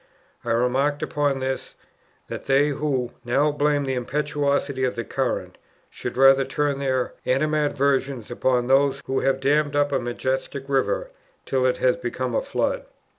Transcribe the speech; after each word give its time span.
I 0.43 0.49
remarked 0.49 1.03
upon 1.03 1.41
this, 1.41 1.75
that 2.27 2.45
they 2.45 2.69
who 2.69 3.11
"now 3.23 3.51
blame 3.51 3.85
the 3.85 3.93
impetuosity 3.93 4.83
of 4.83 4.95
the 4.95 5.03
current, 5.03 5.59
should 5.91 6.17
rather 6.17 6.43
turn 6.43 6.79
their 6.79 7.13
animadversions 7.27 8.31
upon 8.31 8.65
those 8.65 9.03
who 9.05 9.19
have 9.19 9.39
dammed 9.39 9.75
up 9.75 9.91
a 9.91 9.99
majestic 9.99 10.67
river, 10.67 11.11
till 11.45 11.67
it 11.67 11.77
has 11.77 11.97
become 11.97 12.33
a 12.33 12.41
flood." 12.41 12.85